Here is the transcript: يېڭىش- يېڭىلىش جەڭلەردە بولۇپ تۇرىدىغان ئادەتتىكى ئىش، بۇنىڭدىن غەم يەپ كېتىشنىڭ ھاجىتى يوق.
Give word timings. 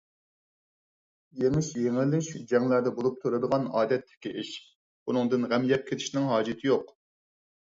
يېڭىش- 1.41 1.67
يېڭىلىش 1.81 2.29
جەڭلەردە 2.53 2.93
بولۇپ 3.01 3.19
تۇرىدىغان 3.25 3.67
ئادەتتىكى 3.83 4.33
ئىش، 4.43 4.51
بۇنىڭدىن 5.11 5.47
غەم 5.53 5.69
يەپ 5.75 5.89
كېتىشنىڭ 5.91 6.31
ھاجىتى 6.33 6.73
يوق. 6.73 6.91